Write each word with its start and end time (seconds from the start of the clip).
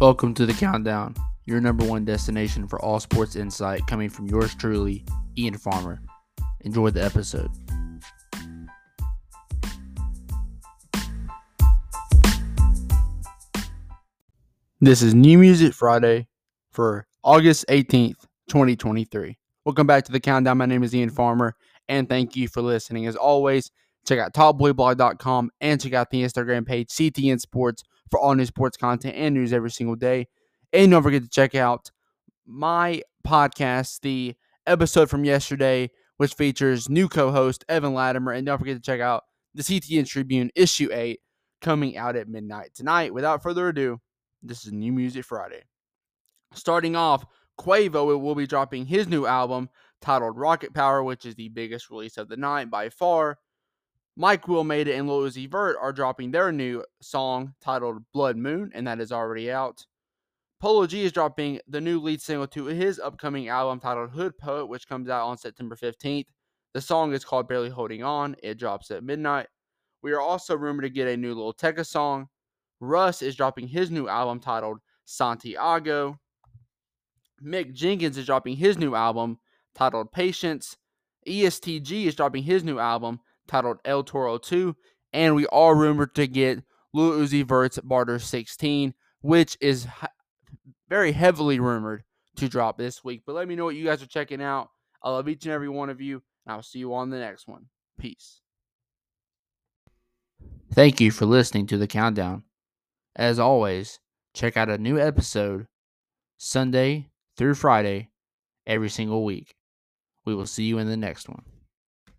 Welcome 0.00 0.32
to 0.34 0.46
the 0.46 0.52
Countdown, 0.52 1.16
your 1.44 1.60
number 1.60 1.84
one 1.84 2.04
destination 2.04 2.68
for 2.68 2.80
all 2.80 3.00
sports 3.00 3.34
insight 3.34 3.84
coming 3.88 4.08
from 4.08 4.28
yours 4.28 4.54
truly, 4.54 5.04
Ian 5.36 5.58
Farmer. 5.58 6.00
Enjoy 6.60 6.90
the 6.90 7.02
episode. 7.02 7.50
This 14.80 15.02
is 15.02 15.16
New 15.16 15.36
Music 15.36 15.74
Friday 15.74 16.28
for 16.70 17.08
August 17.24 17.64
18th, 17.68 18.24
2023. 18.48 19.36
Welcome 19.64 19.88
back 19.88 20.04
to 20.04 20.12
the 20.12 20.20
Countdown. 20.20 20.58
My 20.58 20.66
name 20.66 20.84
is 20.84 20.94
Ian 20.94 21.10
Farmer, 21.10 21.56
and 21.88 22.08
thank 22.08 22.36
you 22.36 22.46
for 22.46 22.62
listening. 22.62 23.06
As 23.06 23.16
always, 23.16 23.72
check 24.06 24.20
out 24.20 24.32
topboyblog.com 24.32 25.50
and 25.60 25.80
check 25.80 25.94
out 25.94 26.10
the 26.10 26.22
Instagram 26.22 26.64
page, 26.64 26.86
CTN 26.90 27.40
Sports, 27.40 27.82
for 28.10 28.18
all 28.20 28.34
new 28.34 28.46
sports 28.46 28.76
content 28.76 29.14
and 29.16 29.34
news 29.34 29.52
every 29.52 29.70
single 29.70 29.96
day. 29.96 30.28
And 30.72 30.90
don't 30.90 31.02
forget 31.02 31.22
to 31.22 31.28
check 31.28 31.54
out 31.54 31.90
my 32.46 33.02
podcast, 33.26 34.00
the 34.00 34.34
episode 34.66 35.10
from 35.10 35.24
yesterday, 35.24 35.90
which 36.16 36.34
features 36.34 36.88
new 36.88 37.08
co 37.08 37.30
host 37.30 37.64
Evan 37.68 37.94
Latimer. 37.94 38.32
And 38.32 38.46
don't 38.46 38.58
forget 38.58 38.76
to 38.76 38.82
check 38.82 39.00
out 39.00 39.24
the 39.54 39.62
CTN 39.62 40.06
Tribune, 40.06 40.50
issue 40.54 40.88
8, 40.92 41.20
coming 41.60 41.96
out 41.96 42.16
at 42.16 42.28
midnight 42.28 42.70
tonight. 42.74 43.14
Without 43.14 43.42
further 43.42 43.68
ado, 43.68 44.00
this 44.42 44.64
is 44.66 44.72
New 44.72 44.92
Music 44.92 45.24
Friday. 45.24 45.62
Starting 46.54 46.96
off, 46.96 47.24
Quavo 47.58 48.18
will 48.20 48.34
be 48.34 48.46
dropping 48.46 48.86
his 48.86 49.08
new 49.08 49.26
album 49.26 49.68
titled 50.00 50.36
Rocket 50.36 50.72
Power, 50.72 51.02
which 51.02 51.26
is 51.26 51.34
the 51.34 51.48
biggest 51.48 51.90
release 51.90 52.16
of 52.16 52.28
the 52.28 52.36
night 52.36 52.70
by 52.70 52.88
far. 52.88 53.38
Mike 54.20 54.48
Will 54.48 54.64
Made 54.64 54.88
It 54.88 54.98
and 54.98 55.08
Lil 55.08 55.20
Uzi 55.20 55.48
Vert 55.48 55.76
are 55.80 55.92
dropping 55.92 56.32
their 56.32 56.50
new 56.50 56.82
song 57.00 57.54
titled 57.60 58.02
Blood 58.12 58.36
Moon, 58.36 58.68
and 58.74 58.84
that 58.84 58.98
is 58.98 59.12
already 59.12 59.48
out. 59.48 59.86
Polo 60.58 60.88
G 60.88 61.04
is 61.04 61.12
dropping 61.12 61.60
the 61.68 61.80
new 61.80 62.00
lead 62.00 62.20
single 62.20 62.48
to 62.48 62.64
his 62.64 62.98
upcoming 62.98 63.46
album 63.46 63.78
titled 63.78 64.10
Hood 64.10 64.36
Poet, 64.36 64.66
which 64.66 64.88
comes 64.88 65.08
out 65.08 65.28
on 65.28 65.38
September 65.38 65.76
15th. 65.76 66.26
The 66.74 66.80
song 66.80 67.12
is 67.12 67.24
called 67.24 67.46
Barely 67.46 67.68
Holding 67.68 68.02
On. 68.02 68.34
It 68.42 68.58
drops 68.58 68.90
at 68.90 69.04
midnight. 69.04 69.46
We 70.02 70.10
are 70.10 70.20
also 70.20 70.56
rumored 70.56 70.82
to 70.82 70.90
get 70.90 71.06
a 71.06 71.16
new 71.16 71.32
Lil 71.32 71.54
Tecca 71.54 71.86
song. 71.86 72.26
Russ 72.80 73.22
is 73.22 73.36
dropping 73.36 73.68
his 73.68 73.88
new 73.88 74.08
album 74.08 74.40
titled 74.40 74.78
Santiago. 75.04 76.18
Mick 77.40 77.72
Jenkins 77.72 78.18
is 78.18 78.26
dropping 78.26 78.56
his 78.56 78.78
new 78.78 78.96
album 78.96 79.38
titled 79.76 80.10
Patience. 80.10 80.76
EST 81.24 81.84
Gee 81.84 82.08
is 82.08 82.16
dropping 82.16 82.42
his 82.42 82.64
new 82.64 82.80
album 82.80 83.20
titled 83.48 83.78
El 83.84 84.04
Toro 84.04 84.38
2. 84.38 84.76
And 85.12 85.34
we 85.34 85.46
are 85.48 85.74
rumored 85.74 86.14
to 86.16 86.26
get 86.26 86.62
Lil 86.92 87.12
Uzi 87.12 87.44
Vert's 87.44 87.78
Barter 87.82 88.18
16, 88.18 88.94
which 89.22 89.56
is 89.60 89.86
very 90.88 91.12
heavily 91.12 91.58
rumored 91.58 92.04
to 92.36 92.48
drop 92.48 92.78
this 92.78 93.02
week. 93.02 93.22
But 93.26 93.34
let 93.34 93.48
me 93.48 93.56
know 93.56 93.64
what 93.64 93.74
you 93.74 93.84
guys 93.84 94.02
are 94.02 94.06
checking 94.06 94.42
out. 94.42 94.68
I 95.02 95.10
love 95.10 95.28
each 95.28 95.44
and 95.44 95.52
every 95.52 95.68
one 95.68 95.90
of 95.90 96.00
you, 96.00 96.22
and 96.46 96.52
I'll 96.52 96.62
see 96.62 96.78
you 96.78 96.94
on 96.94 97.10
the 97.10 97.18
next 97.18 97.46
one. 97.48 97.66
Peace. 97.98 98.40
Thank 100.72 101.00
you 101.00 101.10
for 101.10 101.26
listening 101.26 101.66
to 101.68 101.78
the 101.78 101.86
countdown. 101.86 102.44
As 103.16 103.38
always, 103.38 104.00
check 104.34 104.56
out 104.56 104.68
a 104.68 104.78
new 104.78 104.98
episode 104.98 105.66
Sunday 106.36 107.08
through 107.36 107.54
Friday 107.54 108.10
every 108.66 108.88
single 108.88 109.24
week. 109.24 109.54
We 110.24 110.34
will 110.34 110.46
see 110.46 110.64
you 110.64 110.78
in 110.78 110.88
the 110.88 110.96
next 110.96 111.28
one. 111.28 111.42